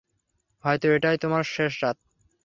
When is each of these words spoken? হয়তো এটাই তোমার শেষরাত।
হয়তো 0.63 0.87
এটাই 0.91 1.17
তোমার 1.17 1.43
শেষরাত। 1.47 1.97